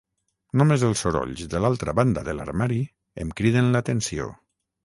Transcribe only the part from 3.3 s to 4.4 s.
criden l'atenció.